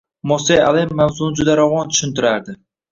Mos`e 0.31 0.57
Amel 0.69 0.95
mavzuni 1.03 1.39
juda 1.43 1.61
ravon 1.63 1.95
tushuntirardi 1.95 2.61